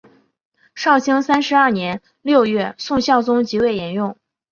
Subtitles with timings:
[0.73, 4.17] 绍兴三十二年六月宋孝宗即位沿用。